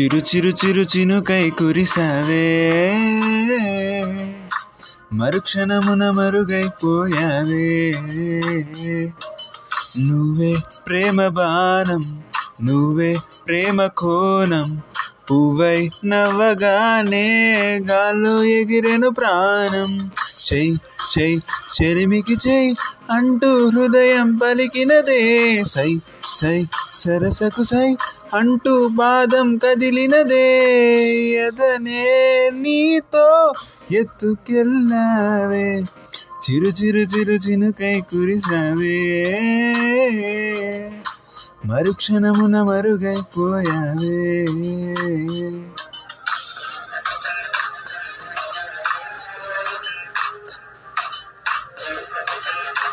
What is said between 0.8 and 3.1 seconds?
చినుకై కురిసావే.